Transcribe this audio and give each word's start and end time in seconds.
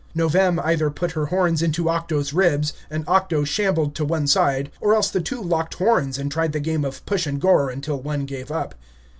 Novem 0.15 0.59
either 0.65 0.89
put 0.89 1.11
her 1.11 1.27
horns 1.27 1.61
into 1.61 1.87
Octo's 1.87 2.33
ribs, 2.33 2.73
and 2.89 3.03
Octo 3.07 3.43
shambled 3.43 3.93
to 3.93 4.03
one 4.03 4.25
side, 4.25 4.71
or 4.81 4.95
else 4.95 5.11
the 5.11 5.21
two 5.21 5.43
locked 5.43 5.75
horns 5.75 6.17
and 6.17 6.31
tried 6.31 6.53
the 6.53 6.59
game 6.59 6.83
of 6.83 7.05
push 7.05 7.27
and 7.27 7.39
gore 7.39 7.69
until 7.69 8.01
one 8.01 8.25
gave 8.25 8.49
up. 8.51 8.73